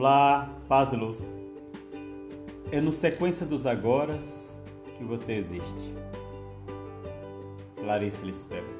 [0.00, 1.28] Olá, paz e luz.
[2.70, 4.56] É no sequência dos agoras
[4.96, 5.92] que você existe.
[7.74, 8.76] Clarice Lispector.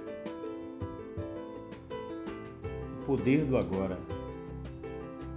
[3.00, 3.98] O poder do agora.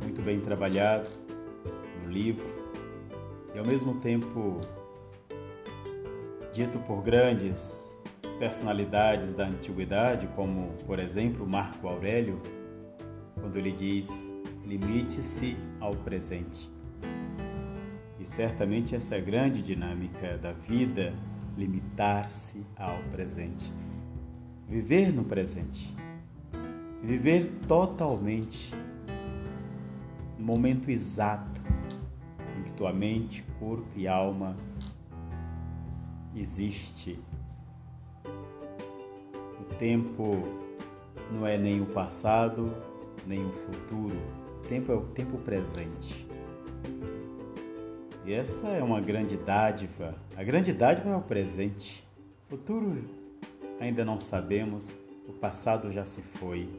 [0.04, 1.10] Muito bem trabalhado
[2.04, 2.46] no livro
[3.56, 4.62] e ao mesmo tempo
[6.54, 7.92] dito por grandes
[8.38, 12.40] personalidades da antiguidade, como por exemplo Marco Aurélio,
[13.42, 14.31] quando ele diz
[14.66, 16.70] limite-se ao presente.
[18.20, 21.14] E certamente essa é a grande dinâmica da vida,
[21.58, 23.72] limitar-se ao presente.
[24.68, 25.94] Viver no presente.
[27.02, 28.74] Viver totalmente
[30.38, 31.62] no momento exato
[32.58, 34.56] em que tua mente, corpo e alma
[36.36, 37.20] existe.
[39.60, 40.44] O tempo
[41.32, 42.72] não é nem o passado,
[43.26, 44.41] nem o futuro
[44.72, 46.26] tempo é o tempo presente.
[48.24, 50.16] E essa é uma grande dádiva.
[50.38, 52.08] A grande dádiva é o presente.
[52.46, 53.04] O futuro
[53.82, 56.70] ainda não sabemos, o passado já se foi.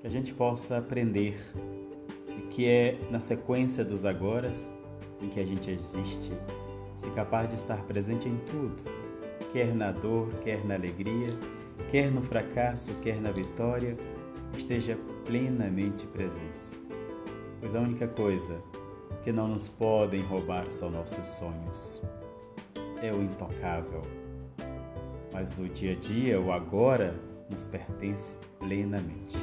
[0.00, 1.40] Que a gente possa aprender
[2.36, 4.70] de que é na sequência dos agoras
[5.20, 6.30] em que a gente existe,
[6.98, 8.76] ser capaz de estar presente em tudo,
[9.52, 11.36] quer na dor, quer na alegria,
[11.90, 13.96] quer no fracasso, quer na vitória
[14.54, 16.70] esteja plenamente presente.
[17.60, 18.60] Pois a única coisa
[19.22, 22.02] que não nos podem roubar são nossos sonhos.
[23.02, 24.02] É o intocável.
[25.32, 27.14] Mas o dia a dia, o agora,
[27.50, 29.36] nos pertence plenamente.